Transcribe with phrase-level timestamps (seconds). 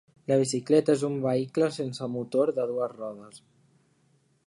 [0.29, 3.43] La bicicleta és un vehicle sense motor de dues rodes.